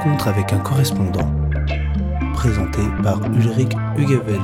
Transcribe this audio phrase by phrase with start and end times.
[0.00, 1.30] rencontre avec un correspondant.
[2.32, 4.40] Présenté par Ulrich Hugeveld.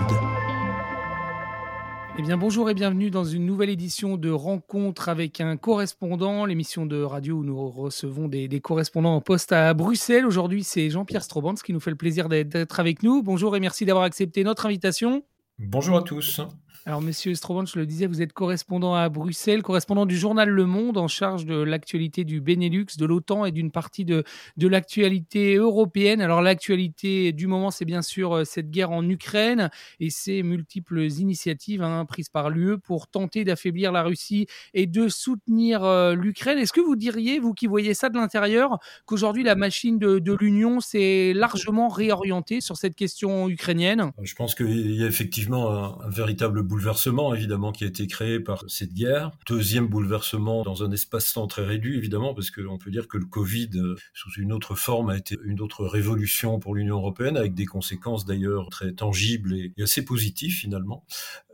[2.18, 6.84] Eh bien, bonjour et bienvenue dans une nouvelle édition de Rencontre avec un correspondant, l'émission
[6.84, 10.27] de radio où nous recevons des, correspondants en poste à Bruxelles.
[10.27, 13.23] Aujourd'hui, c'est Jean-Pierre Strobans qui nous fait le plaisir d'être avec nous.
[13.23, 15.23] Bonjour et merci d'avoir accepté notre invitation.
[15.59, 16.43] Bonjour à tous.
[16.89, 20.66] Alors, monsieur Strobon, je le disais, vous êtes correspondant à Bruxelles, correspondant du journal Le
[20.66, 24.23] Monde en charge de l'actualité du Benelux, de l'OTAN et d'une partie de,
[24.56, 26.20] de l'actualité européenne.
[26.20, 31.10] Alors, l'actualité du moment, c'est bien sûr euh, cette guerre en Ukraine et ces multiples
[31.10, 36.57] initiatives hein, prises par l'UE pour tenter d'affaiblir la Russie et de soutenir euh, l'Ukraine.
[36.59, 40.32] Est-ce que vous diriez, vous qui voyez ça de l'intérieur, qu'aujourd'hui la machine de, de
[40.34, 44.12] l'Union s'est largement réorientée sur cette question ukrainienne?
[44.23, 48.39] Je pense qu'il y a effectivement un, un véritable bouleversement évidemment qui a été créé
[48.39, 49.30] par cette guerre.
[49.47, 53.71] Deuxième bouleversement dans un espace-temps très réduit évidemment parce qu'on peut dire que le Covid
[53.77, 57.65] euh, sous une autre forme a été une autre révolution pour l'Union européenne avec des
[57.65, 61.07] conséquences d'ailleurs très tangibles et, assez positives finalement.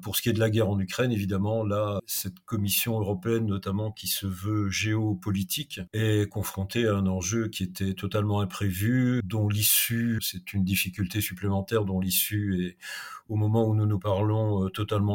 [0.03, 3.93] Pour ce qui est de la guerre en Ukraine évidemment là cette Commission européenne notamment
[3.93, 10.19] qui se veut géopolitique est confrontée à un enjeu qui était totalement imprévu dont l'issue
[10.21, 12.77] c'est une difficulté supplémentaire dont l'issue est
[13.29, 14.71] au moment où nous nous parlons euh,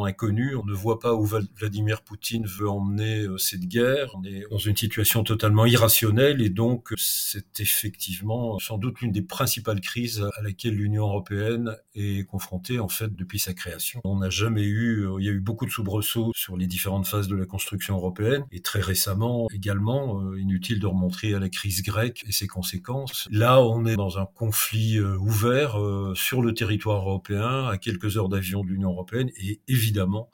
[0.05, 0.55] totalement.
[0.55, 4.11] On ne voit pas où Vladimir Poutine veut emmener euh, cette guerre.
[4.15, 9.21] On est dans une situation totalement irrationnelle et donc c'est effectivement sans doute l'une des
[9.21, 14.01] principales crises à laquelle l'Union européenne est confrontée en fait depuis sa création.
[14.03, 17.07] On n'a jamais eu, euh, il y a eu beaucoup de soubresauts sur les différentes
[17.07, 21.49] phases de la construction européenne et très récemment également, euh, inutile de remontrer à la
[21.49, 23.27] crise grecque et ses conséquences.
[23.31, 25.77] Là, on est dans un conflit ouvert
[26.15, 30.29] sur le territoire européen à quelques heures d'avion de l'Union européenne et évidemment évidemment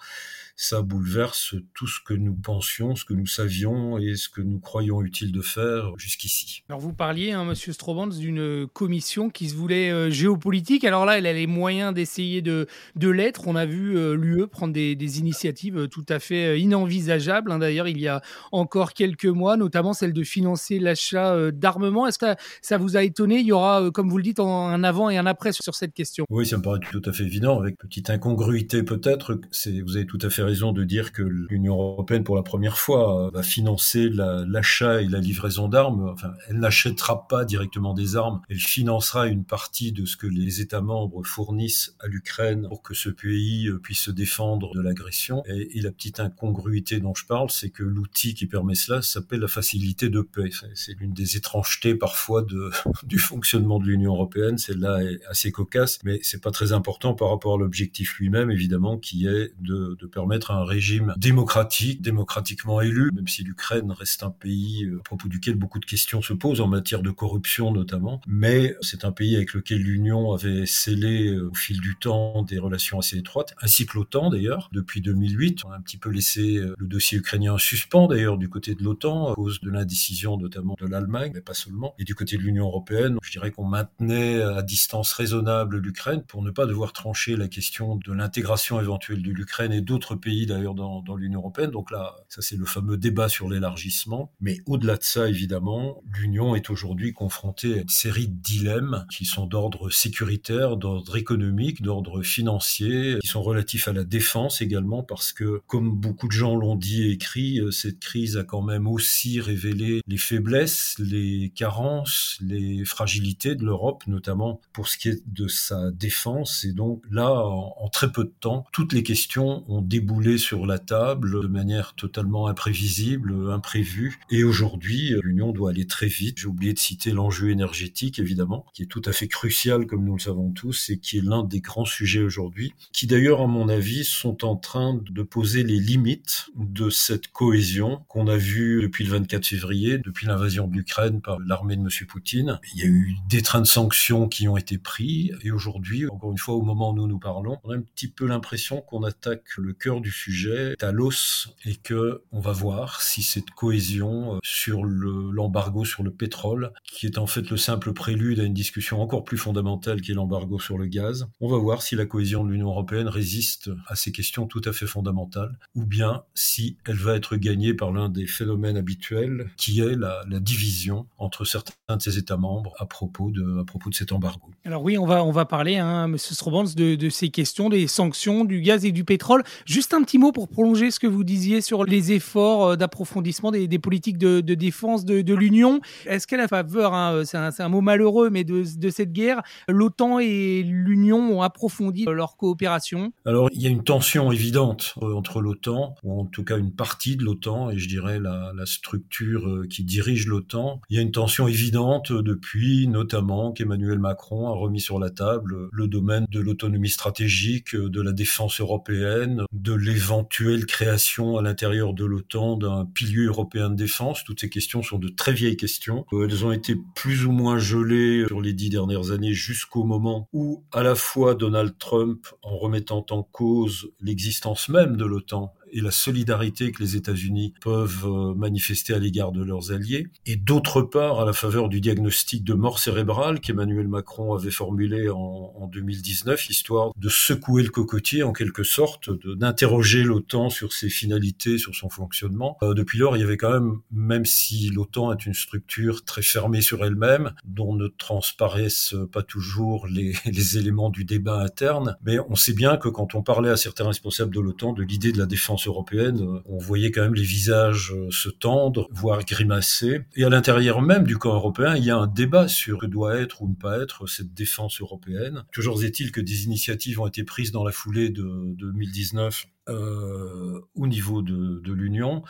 [0.56, 4.60] ça bouleverse tout ce que nous pensions, ce que nous savions et ce que nous
[4.60, 6.64] croyons utile de faire jusqu'ici.
[6.70, 10.84] Alors vous parliez, hein, Monsieur Strobans, d'une commission qui se voulait euh, géopolitique.
[10.84, 13.48] Alors là, elle a les moyens d'essayer de, de l'être.
[13.48, 17.52] On a vu euh, l'UE prendre des, initiatives euh, tout à fait inenvisageables.
[17.52, 17.60] Hein.
[17.60, 18.22] D'ailleurs, il y a
[18.52, 22.08] encore quelques mois, notamment celle de financer l'achat d'armement.
[22.08, 23.40] Est-ce que ça vous a étonné?
[23.40, 26.26] Il y aura, comme vous le dites, un avant et un après sur cette question.
[26.30, 29.40] Oui, ça me paraît tout à fait évident, avec petite incongruité peut-être.
[29.86, 33.30] Vous avez tout à fait raison de dire que l'Union européenne, pour la première fois,
[33.34, 36.10] va financer l'achat et la livraison d'armes.
[36.10, 40.62] Enfin, elle n'achètera pas directement des armes, elle financera une partie de ce que les
[40.62, 45.44] États membres fournissent à l'Ukraine pour que ce pays euh, puisse se défendre de l'agression.
[45.46, 49.50] Et, la petite incongruité dont je parle, c'est que l'outil qui permet cela s'appelle la
[49.50, 50.50] facilité de paix.
[50.76, 52.46] C'est l'une des étrangetés parfois
[53.04, 54.58] du fonctionnement de l'Union européenne.
[54.58, 58.98] Celle-là est assez cocasse, mais c'est pas très important par rapport à l'objectif lui-même, évidemment,
[58.98, 64.86] qui est de permettre un régime démocratique, démocratiquement élu, même si l'Ukraine reste un pays
[64.86, 68.22] euh, à propos duquel beaucoup de questions se posent en matière de corruption notamment.
[68.28, 72.60] Mais c'est un pays avec lequel l'Union avait scellé euh, au fil du temps des
[72.60, 74.70] relations assez étroites, ainsi que l'OTAN d'ailleurs.
[74.72, 78.38] Depuis 2008, on a un petit peu laissé euh, le dossier ukrainien en suspens d'ailleurs
[78.38, 81.94] du côté de l'OTAN à cause de l'indécision notamment de l'Allemagne, mais pas seulement.
[82.00, 86.42] Et du côté de l'Union européenne, je dirais qu'on maintenait à distance raisonnable l'Ukraine pour
[86.42, 90.74] ne pas devoir trancher la question de l'intégration éventuelle de l'Ukraine et d'autres pays d'ailleurs
[90.74, 91.72] dans, l'Union européenne.
[91.72, 94.32] Donc là, ça c'est le fameux débat sur l'élargissement.
[94.40, 99.26] Mais au-delà de ça, évidemment, l'Union est aujourd'hui confrontée à une série de dilemmes qui
[99.26, 105.34] sont d'ordre sécuritaire, d'ordre économique, d'ordre financier, qui sont relatifs à la défense également, parce
[105.34, 108.88] que comme beaucoup de gens l'ont dit et écrit, euh, cette crise a quand même
[108.88, 115.22] aussi révélé les faiblesses, les carences, les fragilités de l'Europe, notamment pour ce qui est
[115.28, 116.64] de sa défense.
[116.64, 120.80] Et donc là, en, très peu de temps, toutes les questions ont déboulé sur la
[120.80, 124.20] table de manière totalement imprévisible, imprévue.
[124.30, 126.40] Et aujourd'hui, l'Union doit aller très vite.
[126.40, 130.16] J'ai oublié de citer l'enjeu énergétique, évidemment, qui est tout à fait crucial, comme nous
[130.16, 133.70] le savons tous, et qui est l'un des grands sujets aujourd'hui, qui d'ailleurs, à mon
[133.70, 139.04] avis, sont en train de poser les limites de cette cohésion qu'on a vue depuis
[139.04, 141.90] le 24 février, depuis l'invasion de l'Ukraine par l'armée de M.
[142.08, 142.60] Poutine.
[142.76, 146.32] Il y a eu des trains de sanctions qui ont été pris, et aujourd'hui, encore
[146.32, 149.04] une fois, au moment où nous nous parlons, on a un petit peu l'impression qu'on
[149.04, 153.50] attaque le cœur du sujet est à l'os et que on va voir si cette
[153.50, 158.44] cohésion euh, sur l'embargo sur le pétrole, qui est en fait le simple prélude à
[158.44, 161.96] une discussion encore plus fondamentale qui est l'embargo sur le gaz, on va voir si
[161.96, 166.24] la cohésion de l'Union européenne résiste à ces questions tout à fait fondamentales, ou bien
[166.36, 171.46] si elle va être gagnée par l'un des phénomènes habituels, qui est la, division entre
[171.46, 174.50] certains de ses États membres à propos de, à propos de cet embargo.
[174.66, 177.88] Alors oui, on va, on va parler, hein, Monsieur Strobans, de, de ces questions, des
[177.88, 179.44] sanctions, du gaz et du pétrole.
[179.66, 183.68] Juste Un petit mot pour prolonger ce que vous disiez sur les efforts d'approfondissement des,
[183.78, 185.82] politiques de, défense de, l'Union.
[186.08, 190.64] Est-ce qu'à la faveur, hein, c'est un, mot malheureux, mais de, cette guerre, l'OTAN et
[190.64, 193.14] l'Union ont approfondi leur coopération?
[193.26, 197.16] Alors, il y a une tension évidente entre l'OTAN, ou en tout cas une partie
[197.16, 200.82] de l'OTAN, et je dirais la, la structure qui dirige l'OTAN.
[200.90, 205.70] Il y a une tension évidente depuis notamment qu'Emmanuel Macron a remis sur la table
[205.72, 212.06] le domaine de l'autonomie stratégique, de la défense européenne, de l'éventuelle création à l'intérieur de
[212.06, 214.24] l'OTAN d'un pilier européen de défense.
[214.24, 216.06] Toutes ces questions sont de très vieilles questions.
[216.12, 220.64] Elles ont été plus ou moins gelées sur les dix dernières années jusqu'au moment où
[220.72, 225.92] à la fois Donald Trump, en remettant en cause l'existence même de l'OTAN, et la
[225.92, 231.20] solidarité que les États-Unis peuvent euh, manifester à l'égard de leurs alliés, et d'autre part
[231.20, 236.50] à la faveur du diagnostic de mort cérébrale qu'Emmanuel Macron avait formulé en, en, 2019,
[236.50, 241.90] histoire de secouer le cocotier en quelque sorte, d'interroger l'OTAN sur ses finalités, sur son
[241.90, 242.58] fonctionnement.
[242.62, 246.22] Euh, depuis lors, il y avait quand même, même si l'OTAN est une structure très
[246.22, 252.36] fermée sur elle-même, dont ne transparaissent pas toujours les éléments du débat interne, mais on
[252.36, 255.26] sait bien que quand on parlait à certains responsables de l'OTAN de l'idée de la
[255.26, 260.02] défense européenne, on voyait quand même les visages euh, se tendre, voire grimacer.
[260.16, 263.16] Et à l'intérieur même du camp européen, il y a un débat sur que doit
[263.16, 265.44] être ou ne pas être cette défense européenne.
[265.52, 270.88] Toujours est-il que des initiatives ont été prises dans la foulée de, 2019 euh, au
[270.88, 272.24] niveau de, l'Union.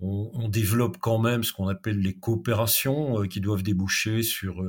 [0.00, 4.64] On, développe quand même ce qu'on appelle les coopérations euh, qui doivent déboucher sur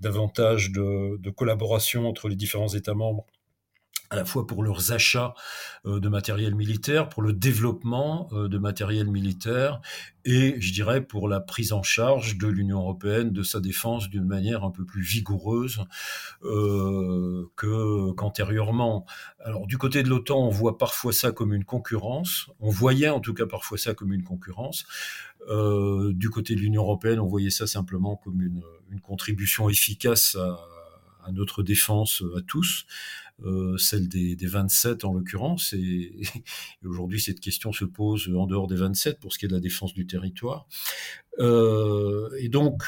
[0.00, 3.26] davantage de, de, collaboration entre les différents États membres
[4.14, 5.34] à la fois pour leurs achats
[5.86, 9.80] euh, de matériel militaire, pour le développement euh, de matériel militaire
[10.24, 14.24] et, je dirais, pour la prise en charge de l'Union européenne de sa défense d'une
[14.24, 15.80] manière un peu plus vigoureuse
[16.44, 19.04] euh, qu'antérieurement.
[19.40, 22.48] Alors, du côté de l'OTAN, on voit parfois ça comme une concurrence.
[22.60, 24.86] On voyait en tout cas parfois ça comme une concurrence.
[25.48, 28.62] du côté de l'Union européenne, on voyait ça simplement comme une,
[29.02, 30.36] contribution efficace
[31.24, 32.86] à notre défense à tous.
[33.42, 35.72] Euh, celle des, des, 27 en l'occurrence.
[35.78, 36.22] Et,
[36.84, 39.60] aujourd'hui, cette question se pose en dehors des 27 pour ce qui est de la
[39.60, 40.66] défense du territoire.
[41.40, 42.82] Euh, et donc,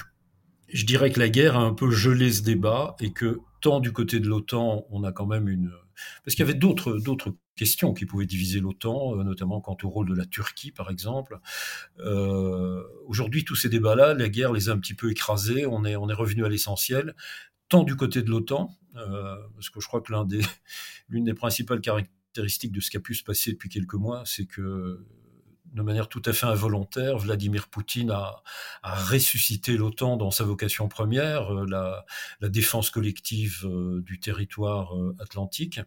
[0.72, 3.92] je dirais que la guerre a un peu gelé ce débat et que tant du
[3.92, 5.72] côté de l'OTAN, on a quand même une...
[6.24, 7.00] Parce qu'il y avait d'autres,
[7.56, 11.38] questions qui pouvaient diviser l'OTAN, euh, notamment quant au rôle de la Turquie, par exemple.
[13.06, 15.66] Aujourd'hui, tous ces débats-là, la guerre les a un petit peu écrasés.
[15.66, 17.14] On est, on est revenu à l'essentiel
[17.68, 20.12] tant du côté de l'OTAN, euh, parce que je crois que
[21.08, 24.22] l'une des, des principales caractéristiques de ce qui a pu se passer depuis quelques mois,
[24.26, 25.04] c'est que
[25.72, 28.42] de manière tout à fait involontaire, Vladimir Poutine a,
[28.82, 32.04] a ressuscité l'OTAN dans sa vocation première, euh, la,
[32.40, 35.80] la défense collective euh, du territoire atlantique.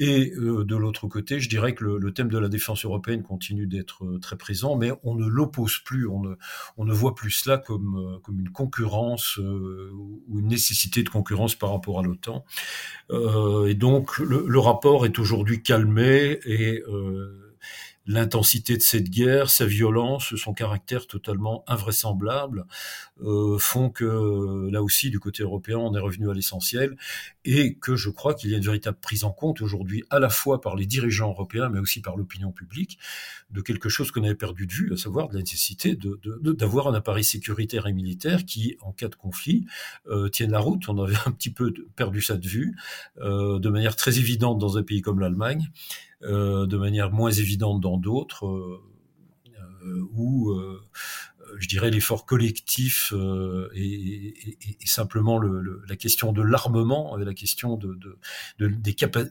[0.00, 3.66] Et euh, de l'autre côté, je dirais que le, thème de la défense européenne continue
[3.66, 6.34] d'être euh, très présent, mais on ne l'oppose plus, on ne,
[6.78, 11.54] on ne voit plus cela comme, euh, comme une concurrence ou une nécessité de concurrence
[11.54, 12.44] par rapport à l'OTAN.
[13.10, 16.82] et donc le, le rapport est aujourd'hui calmé et
[18.06, 22.64] l'intensité de cette guerre, sa violence, son caractère totalement invraisemblable
[23.22, 26.96] euh, font que là aussi, du côté européen, on est revenu à l'essentiel
[27.44, 30.30] et que je crois qu'il y a une véritable prise en compte aujourd'hui, à la
[30.30, 32.98] fois par les dirigeants européens, mais aussi par l'opinion publique,
[33.50, 36.90] de quelque chose qu'on avait perdu de vue, à savoir de la nécessité d'avoir de,
[36.90, 39.66] un appareil sécuritaire et militaire qui, en cas de conflit,
[40.08, 40.88] euh, tienne la route.
[40.88, 42.76] On avait un petit peu perdu ça de vue,
[43.20, 45.70] euh, de manière très évidente dans un pays comme l'Allemagne.
[46.22, 48.82] Euh, de manière moins évidente dans d'autres, euh,
[49.86, 50.54] euh, où
[51.58, 53.12] je dirais l'effort collectif
[53.74, 54.34] et,
[54.84, 58.18] simplement le, la question de l'armement, la question de, de,
[58.58, 58.68] de,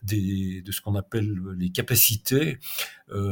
[0.03, 2.57] des, de ce qu'on appelle les capacités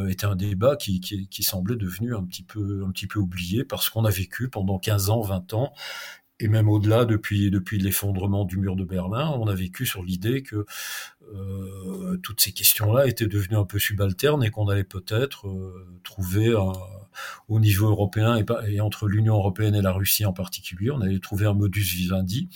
[0.08, 3.66] était un débat qui, qui, qui, semblait devenu un petit peu un petit peu oublié
[3.66, 5.74] parce qu'on a vécu pendant 15 ans, 20 ans
[6.40, 10.44] et même au-delà, depuis, depuis l'effondrement du mur de Berlin, on a vécu sur l'idée
[10.44, 10.66] que
[11.34, 16.54] euh, toutes ces questions-là étaient devenues un peu subalternes et qu'on allait peut-être euh, trouver
[17.48, 21.20] au niveau européen et, et entre l'Union européenne et la Russie en particulier, on allait
[21.20, 22.50] trouver un modus vivendi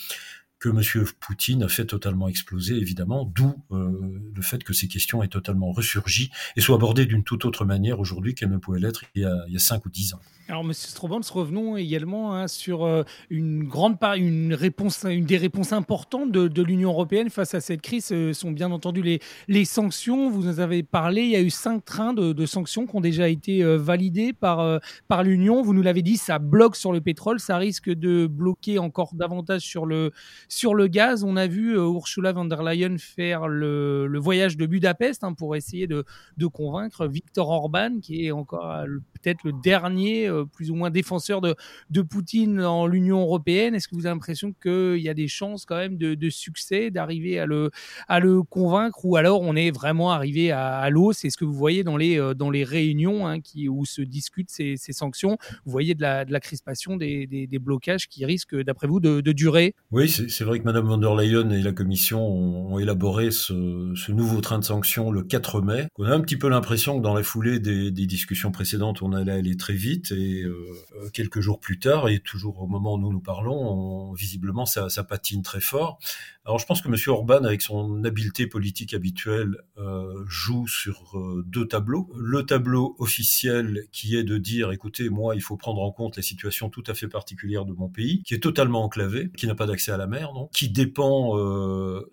[0.61, 1.05] que M.
[1.19, 5.71] Poutine a fait totalement exploser, évidemment, d'où euh, le fait que ces questions aient totalement
[5.71, 9.53] ressurgi et soient abordées d'une toute autre manière aujourd'hui qu'elles ne pouvaient l'être il, il,
[9.53, 10.21] y a cinq ou dix ans.
[10.51, 10.73] Alors, M.
[10.73, 16.29] Strobans, revenons également hein, sur euh, une grande part, une réponse, une des réponses importantes
[16.29, 19.01] de, l'Union européenne face à cette crise Ce sont bien entendu
[19.47, 20.29] les, sanctions.
[20.29, 23.29] Vous en avez parlé, il y a eu cinq trains de, sanctions qui ont déjà
[23.29, 25.61] été euh, validés par, par l'Union.
[25.61, 29.61] Vous nous l'avez dit, ça bloque sur le pétrole, ça risque de bloquer encore davantage
[29.61, 30.11] sur le,
[30.49, 34.65] Sur le gaz, on a vu Ursula von der Leyen faire le, le voyage de
[34.65, 36.03] Budapest hein, pour essayer de,
[36.35, 41.55] de, convaincre Viktor Orban, qui est encore peut-être le dernier, plus ou moins défenseur de,
[42.01, 43.75] Poutine en l'Union européenne.
[43.75, 47.39] Est-ce que vous avez l'impression qu'il y a des chances quand même de, succès, d'arriver
[47.39, 51.45] à le, convaincre, ou alors on est vraiment arrivé à, à l'eau C'est ce que
[51.45, 53.37] vous voyez dans les, dans les réunions hein,
[53.69, 55.37] où se discutent ces, sanctions.
[55.65, 59.75] Vous voyez de la, crispation, des, blocages qui risquent, d'après vous, de, durer?
[59.91, 64.41] Oui, c'est vrai que Mme von der Leyen et la Commission ont, élaboré ce, nouveau
[64.41, 65.87] train de sanctions le 4 mai.
[65.97, 69.31] On a un petit peu l'impression que dans la foulée des, discussions précédentes, on allait
[69.31, 73.21] aller très vite euh, quelques jours plus tard, et toujours au moment où nous nous
[73.21, 75.99] parlons, on, visiblement ça, patine très fort.
[76.45, 76.95] Alors je pense que M.
[77.07, 82.11] Orban, avec son habileté politique habituelle, euh, joue sur euh, deux tableaux.
[82.17, 86.23] Le tableau officiel qui est de dire, écoutez, moi, il faut prendre en compte la
[86.23, 89.67] situation tout à fait particulière de mon pays, qui est totalement enclavé, qui n'a pas
[89.67, 91.37] d'accès à la mer, non qui dépend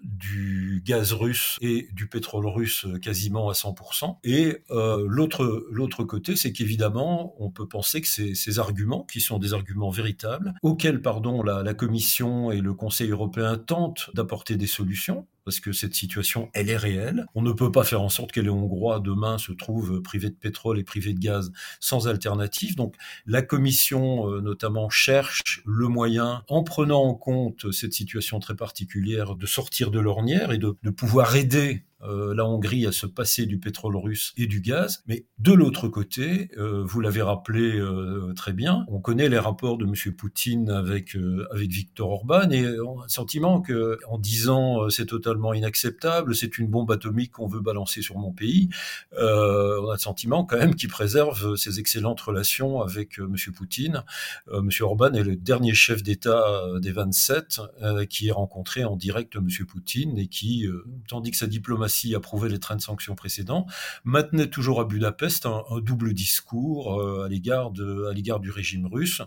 [0.03, 4.19] du gaz russe et du pétrole russe quasiment à 100%.
[4.25, 9.55] Et l'autre l'autre côté, c'est qu'évidemment, on peut penser que ces, arguments, qui sont des
[9.55, 15.61] arguments véritables, auxquels, pardon, la, Commission et le Conseil européen tentent d'apporter des solutions, parce
[15.61, 17.27] que cette situation, elle est réelle.
[17.35, 20.35] On ne peut pas faire en sorte que les Hongrois demain se trouvent privés de
[20.35, 22.77] pétrole et privés de gaz sans alternative.
[22.77, 22.97] Donc
[23.27, 29.37] la Commission, euh, notamment, cherche le moyen, en prenant en compte cette situation très particulière,
[29.37, 33.59] de sortir de l'ornière et de pouvoir aider euh, la Hongrie à se passer du
[33.59, 35.03] pétrole russe et du gaz.
[35.09, 39.79] Mais de l'autre côté, euh, vous l'avez rappelé euh, très bien, on connaît les rapports
[39.79, 40.15] de M.
[40.15, 41.17] Poutine avec
[41.51, 46.59] avec Viktor Orban et on a le sentiment que en disant c'est totalement inacceptable, c'est
[46.59, 48.69] une bombe atomique qu'on veut balancer sur mon pays,
[49.13, 53.35] on a le sentiment quand même qu'il préserve ses excellentes relations avec M.
[53.55, 54.05] Poutine.
[54.53, 54.69] M.
[54.81, 56.45] Orban est le dernier chef d'État
[56.81, 57.61] des 27
[58.09, 59.49] qui est rencontré en direct M.
[59.67, 60.67] Poutine et qui,
[61.09, 63.67] tandis que sa diplomatie approuvé les trains de sanctions précédents,
[64.05, 69.21] maintenait toujours à Budapest un, double discours euh, à l'égard du régime russe,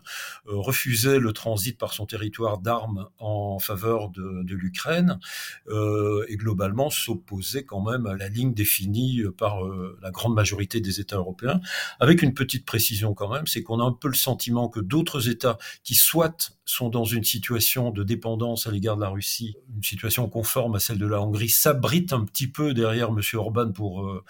[0.48, 5.20] euh, refusait le transit par son territoire d'armes en faveur de, de l'Ukraine
[5.68, 9.62] euh, et globalement s'opposait quand même à la ligne définie par
[10.01, 11.62] la grande majorité des États européens,
[12.00, 15.30] avec une petite précision quand même, c'est qu'on a un peu le sentiment que d'autres
[15.30, 19.84] États qui soit sont dans une situation de dépendance à l'égard de la Russie, une
[19.84, 23.20] situation conforme à celle de la Hongrie, s'abritent un petit peu derrière M.
[23.34, 24.24] Orban pour, euh,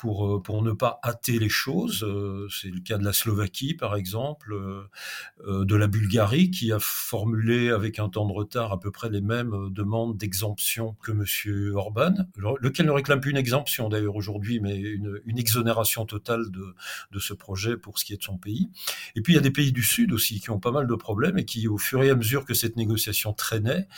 [0.00, 2.02] pour, euh, pour ne pas hâter les choses.
[2.02, 6.78] Euh, c'est le cas de la Slovaquie, par exemple, euh, de la Bulgarie, qui a
[6.80, 11.74] formulé avec un temps de retard à peu près les mêmes demandes d'exemption que M.
[11.76, 12.14] Orban,
[12.60, 17.76] lequel ne réclame plus une exemption d'ailleurs aujourd'hui, mais une, exonération totale de ce projet
[17.76, 18.70] pour ce qui est de son pays.
[19.16, 20.94] Et puis il y a des pays du Sud aussi qui ont pas mal de
[20.94, 23.88] problèmes et qui, au fur et à mesure que cette négociation traînait,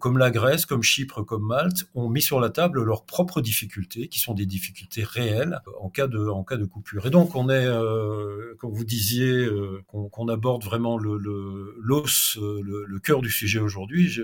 [0.00, 4.08] comme la Grèce, comme Chypre, comme Malte, ont mis sur la table leurs propres difficultés,
[4.08, 5.31] qui sont des difficultés réelles
[5.80, 7.06] en cas de en cas de coupure.
[7.06, 12.98] Et donc on est, euh, comme vous disiez, euh, qu'on aborde vraiment l'os, euh, le,
[12.98, 14.20] cœur du sujet aujourd'hui.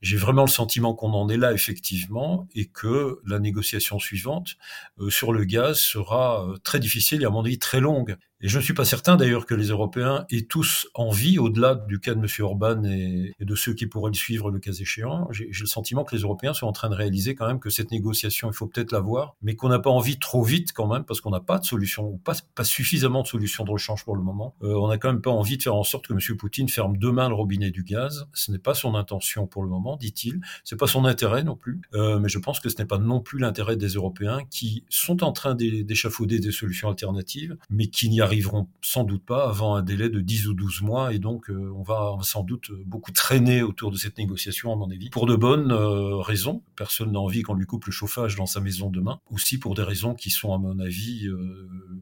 [0.00, 4.56] J'ai vraiment le sentiment qu'on en est là effectivement et que la négociation suivante
[5.00, 8.16] euh, sur le gaz sera euh, très difficile et à mon avis très longue.
[8.40, 11.98] Et je ne suis pas certain d'ailleurs que les Européens aient tous envie, au-delà du
[11.98, 12.26] cas de M.
[12.38, 16.14] Orban et, de ceux qui pourraient le suivre le cas échéant, j'ai le sentiment que
[16.14, 18.92] les Européens sont en train de réaliser quand même que cette négociation, il faut peut-être
[18.92, 21.64] l'avoir, mais qu'on n'a pas envie trop vite quand même, parce qu'on n'a pas de
[21.64, 24.54] solution, ou pas, pas suffisamment de solutions de rechange pour le moment.
[24.62, 26.36] Euh, on n'a quand même pas envie de faire en sorte que M.
[26.36, 28.28] Poutine ferme demain le robinet du gaz.
[28.34, 30.40] Ce n'est pas son intention pour le moment dit-il.
[30.64, 33.20] C'est pas son intérêt non plus, euh, mais je pense que ce n'est pas non
[33.20, 38.20] plus l'intérêt des Européens qui sont en train d'échafauder des solutions alternatives, mais qui n'y
[38.20, 41.72] arriveront sans doute pas avant un délai de 10 ou 12 mois, et donc euh,
[41.74, 45.36] on, va, sans doute beaucoup traîner autour de cette négociation, à mon avis, pour de
[45.36, 46.62] bonnes euh, raisons.
[46.76, 49.82] Personne n'a envie qu'on lui coupe le chauffage dans sa maison demain, aussi pour des
[49.82, 51.28] raisons qui sont, à mon avis,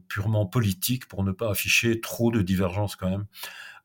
[0.07, 3.25] purement politiques, pour ne pas afficher trop de divergences quand même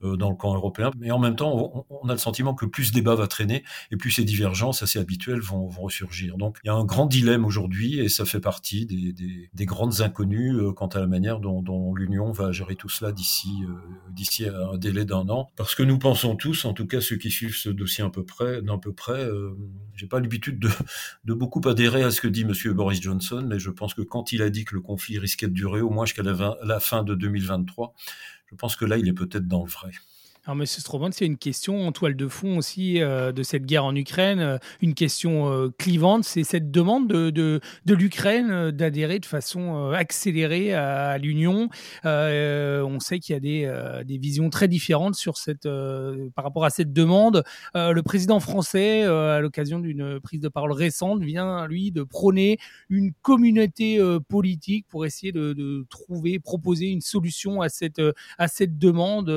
[0.02, 0.90] dans le camp européen.
[0.98, 3.96] Mais en même temps, on, a le sentiment que plus ce débat va traîner et
[3.96, 6.36] plus ces divergences assez habituelles vont, vont ressurgir.
[6.36, 9.66] Donc il y a un grand dilemme aujourd'hui et ça fait partie des, des, des
[9.66, 13.64] grandes inconnues euh, quant à la manière dont, dont l'Union va gérer tout cela d'ici
[13.64, 13.72] euh,
[14.10, 15.50] d'ici un délai d'un an.
[15.56, 18.24] Parce que nous pensons tous, en tout cas ceux qui suivent ce dossier un peu
[18.24, 19.56] près, d'un peu près, euh,
[19.96, 20.70] j'ai pas l'habitude de,
[21.24, 24.32] de beaucoup adhérer à ce que dit Monsieur Boris Johnson, mais je pense que quand
[24.32, 27.14] il a dit que le conflit risquait de durer au moins jusqu'à la fin de
[27.14, 27.94] 2023,
[28.52, 29.90] je pense que là, il est peut-être dans le vrai.
[30.44, 30.66] Alors, M.
[30.66, 34.40] Stroman, c'est une question en toile de fond aussi euh, de cette guerre en Ukraine,
[34.40, 39.92] euh, une question euh, clivante, c'est cette demande de, de, de l'Ukraine d'adhérer de façon
[39.92, 41.68] accélérée à, l'Union.
[42.04, 45.68] on sait qu'il y a des, des, visions très différentes sur cette,
[46.34, 47.44] par rapport à cette demande.
[47.74, 52.58] le président français, à l'occasion d'une prise de parole récente, vient, lui, de prôner
[52.88, 58.02] une communauté politique pour essayer de, de, trouver, proposer une solution à cette,
[58.38, 59.28] à cette demande.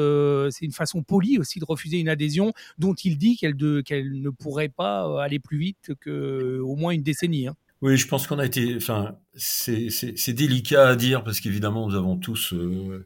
[0.51, 4.69] c'est une façon poli aussi de refuser une adhésion dont il dit qu'elle ne pourrait
[4.69, 7.47] pas euh, aller plus vite qu'au euh, moins une décennie.
[7.47, 7.55] Hein.
[7.81, 8.75] Oui, je pense qu'on a été.
[8.75, 13.05] Enfin, c'est délicat à dire parce qu'évidemment, nous avons tous euh,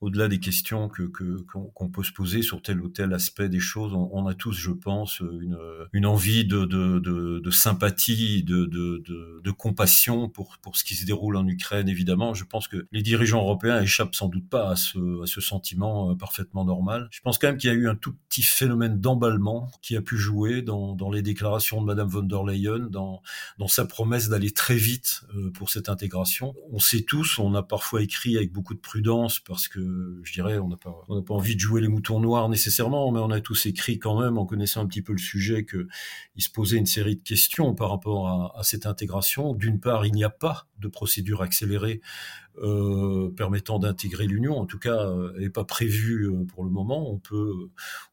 [0.00, 3.94] au-delà des questions que qu'on peut se poser sur tel ou tel aspect des choses,
[3.94, 5.58] on, a tous, je pense, une,
[5.92, 9.02] une envie de, de, de, de sympathie, de, de,
[9.42, 11.88] de, compassion pour pour ce qui se déroule en Ukraine.
[11.88, 15.40] Évidemment, je pense que les dirigeants européens échappent sans doute pas à ce à ce
[15.40, 17.08] sentiment euh, parfaitement normal.
[17.10, 20.02] Je pense quand même qu'il y a eu un tout petit phénomène d'emballement qui a
[20.02, 23.22] pu jouer dans, dans les déclarations de Madame von der Leyen, dans
[23.58, 26.54] dans sa promesse d'aller très vite euh, pour cette intégration.
[26.70, 29.85] On sait tous, on a parfois écrit avec beaucoup de prudence parce que
[30.22, 30.92] je dirais, on n'a pas,
[31.28, 34.46] envie de jouer les moutons noirs nécessairement, mais on a tous écrit quand même, en
[34.46, 35.86] connaissant un petit peu le sujet, que
[36.36, 39.54] il se posait une série de questions par rapport à cette intégration.
[39.54, 42.00] D'une part, il n'y a pas de procédure accélérée
[42.62, 44.58] euh, permettant d'intégrer l'Union.
[44.58, 47.10] En tout cas, euh, elle n'est pas prévue euh, pour le moment.
[47.10, 47.52] On peut,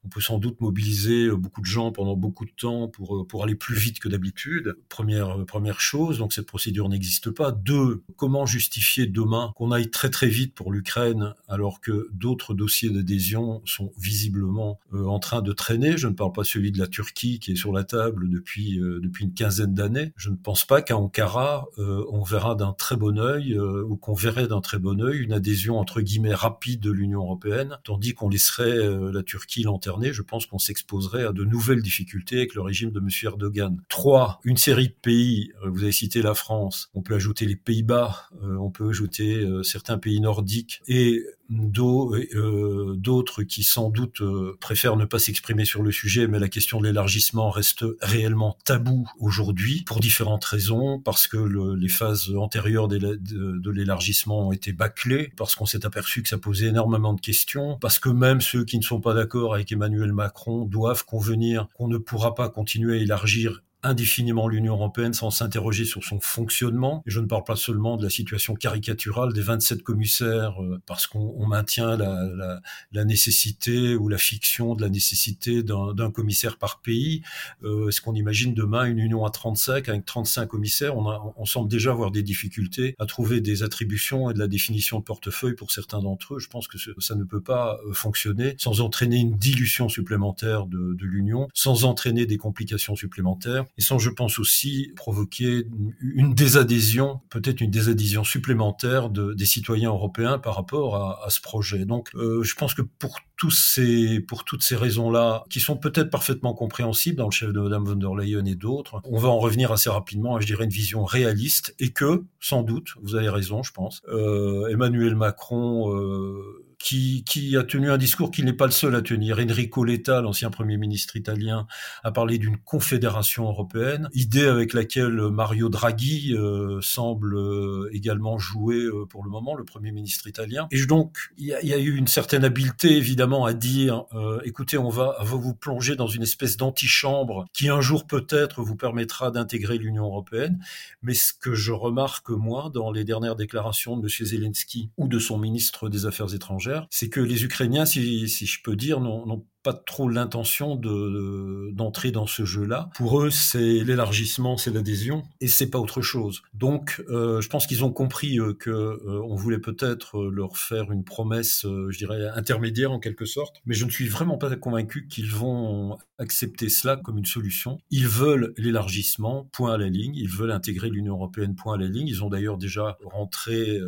[0.04, 3.56] on peut sans doute mobiliser beaucoup de gens pendant beaucoup de temps pour pour aller
[3.56, 4.76] plus vite que d'habitude.
[4.90, 7.52] Première première chose, donc cette procédure n'existe pas.
[7.52, 12.90] Deux, comment justifier demain qu'on aille très très vite pour l'Ukraine alors que d'autres dossiers
[12.90, 15.98] d'adhésion sont visiblement en train de traîner?
[15.98, 19.24] Je ne parle pas celui de la Turquie qui est sur la table depuis depuis
[19.24, 20.12] une quinzaine d'années.
[20.18, 24.33] Je ne pense pas qu'à Ankara on verra d'un très bon œil ou qu'on verra
[24.42, 28.78] d'un très bon œil une adhésion entre guillemets rapide de l'Union européenne, tandis qu'on laisserait
[28.78, 30.12] euh, la Turquie lanterner.
[30.14, 33.08] Je pense qu'on s'exposerait à de nouvelles difficultés avec le régime de M.
[33.24, 33.78] Erdogan.
[33.90, 35.52] Trois, une série de pays.
[35.64, 36.90] Euh, vous avez cité la France.
[36.94, 38.30] On peut ajouter les Pays-Bas.
[38.44, 45.06] Euh, on peut ajouter certains pays nordiques et d'autres qui sans doute euh, préfèrent ne
[45.06, 50.00] pas s'exprimer sur le sujet, mais la question de l'élargissement reste réellement tabou aujourd'hui pour
[50.00, 51.38] différentes raisons, parce que
[51.76, 56.68] les phases antérieures de, l'élargissement ont été bâclées, parce qu'on s'est aperçu que ça posait
[56.68, 60.66] énormément de questions, parce que même ceux qui ne sont pas d'accord avec Emmanuel Macron
[60.66, 66.04] doivent convenir qu'on ne pourra pas continuer à élargir indéfiniment l'Union européenne sans s'interroger sur
[66.04, 67.04] son fonctionnement.
[67.06, 71.46] Je ne parle pas seulement de la situation caricaturale des 27 commissaires, euh, parce qu'on
[71.46, 77.22] maintient la, la, la, nécessité ou la fiction de la nécessité d'un commissaire par pays.
[77.64, 80.98] Euh, Est-ce qu'on imagine demain une Union à 35 avec 35 commissaires?
[80.98, 84.48] On, a, on semble déjà avoir des difficultés à trouver des attributions et de la
[84.48, 86.40] définition de portefeuille pour certains d'entre eux.
[86.40, 90.94] Je pense que ça ne peut pas euh, fonctionner sans entraîner une dilution supplémentaire de,
[90.94, 95.66] de l'Union, sans entraîner des complications supplémentaires et sans, je pense aussi, provoquer
[96.02, 101.42] une désadhésion, peut-être une désadhésion supplémentaire de, des citoyens européens par rapport à, à ce
[101.42, 101.86] projet.
[101.86, 106.10] Donc, euh, je pense que pour tous ces, pour toutes ces raisons-là, qui sont peut-être
[106.10, 109.40] parfaitement compréhensibles dans le chef de Madame von der Leyen et d'autres, on va en
[109.40, 113.30] revenir assez rapidement à, je dirais, une vision réaliste et que, sans doute, vous avez
[113.30, 118.52] raison, je pense, euh, Emmanuel Macron euh, qui, qui, a tenu un discours qui n'est
[118.52, 119.40] pas le seul à tenir.
[119.40, 121.66] Enrico Letta, l'ancien Premier ministre italien,
[122.04, 128.84] a parlé d'une confédération européenne, idée avec laquelle Mario Draghi euh, semble euh, également jouer
[128.84, 130.68] euh, pour le moment, le Premier ministre italien.
[130.72, 134.04] Et donc, il y, y, a eu une certaine habileté, évidemment, à dire,
[134.44, 138.76] écoutez, on va, va vous plonger dans une espèce d'antichambre qui un jour peut-être vous
[138.76, 140.60] permettra d'intégrer l'Union européenne.
[141.02, 144.26] Mais ce que je remarque, moi, dans les dernières déclarations de M.
[144.28, 148.76] Zelensky ou de son ministre des Affaires étrangères, c'est que les Ukrainiens, si, je peux
[148.76, 152.90] dire, n'ont pas trop l'intention de d'entrer dans ce jeu-là.
[152.96, 156.44] Pour eux, c'est l'élargissement, c'est l'adhésion, et c'est pas autre chose.
[156.54, 160.92] Donc, euh, je pense qu'ils ont compris euh, que euh, on voulait peut-être leur faire
[160.92, 165.08] une promesse, je dirais intermédiaire en quelque sorte, mais je ne suis vraiment pas convaincu
[165.08, 167.80] qu'ils vont accepter cela comme une solution.
[167.90, 170.16] Ils veulent l'élargissement, point à la ligne.
[170.16, 172.08] Ils veulent intégrer l'Union européenne, point à la ligne.
[172.08, 173.80] Ils ont d'ailleurs déjà rentré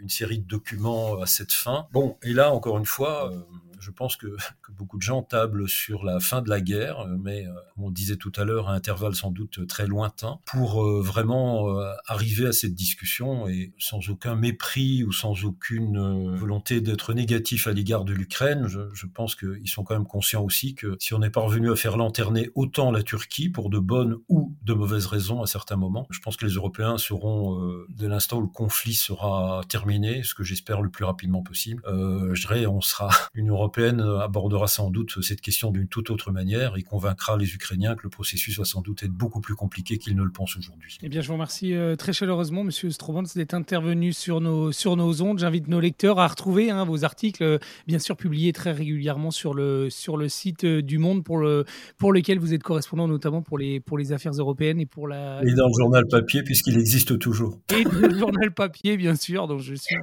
[0.00, 1.86] une série de documents à cette fin.
[1.92, 3.32] Bon, et là, encore une fois,
[3.80, 4.36] je pense que,
[4.70, 7.90] beaucoup de gens tablent sur la fin de la guerre, euh, mais euh, comme on
[7.90, 11.68] disait tout à l'heure, à intervalles sans doute très lointains, pour euh, vraiment
[12.06, 17.72] arriver à cette discussion et sans aucun mépris ou sans aucune volonté d'être négatif à
[17.72, 18.66] l'égard de l'Ukraine.
[18.68, 21.76] Je, pense qu'ils sont quand même conscients aussi que si on n'est pas revenu à
[21.76, 26.06] faire lanterner autant la Turquie pour de bonnes ou de mauvaises raisons à certains moments,
[26.10, 30.44] je pense que les Européens seront, dès l'instant où le conflit sera terminé, ce que
[30.44, 35.22] j'espère le plus rapidement possible, je dirais, on sera une Europe européenne abordera sans doute
[35.22, 38.80] cette question d'une toute autre manière et convaincra les Ukrainiens que le processus va sans
[38.80, 40.98] doute être beaucoup plus compliqué qu'ils ne le pensent aujourd'hui.
[41.02, 44.96] Eh bien, je vous remercie euh, très chaleureusement, Monsieur Stroban, d'être intervenu sur nos, sur
[44.96, 45.38] nos ondes.
[45.38, 49.54] J'invite nos lecteurs à retrouver hein, vos articles, euh, bien sûr publiés très régulièrement sur
[49.54, 51.64] le, sur le site euh, du Monde pour, le,
[51.96, 55.40] pour lequel vous êtes correspondant, notamment pour les, pour les affaires européennes et pour la.
[55.42, 57.58] Et dans le journal papier, puisqu'il existe toujours.
[57.74, 59.96] Et dans le journal papier, bien sûr, dont je suis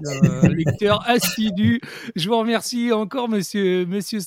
[0.43, 1.81] un lecteur assidu.
[2.15, 3.56] Je vous remercie encore, Monsieur,
[3.87, 4.19] monsieur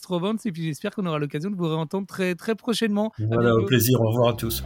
[0.46, 3.12] et puis j'espère qu'on aura l'occasion de vous réentendre très, très prochainement.
[3.18, 4.00] Voilà, au plaisir.
[4.00, 4.64] Au revoir à tous.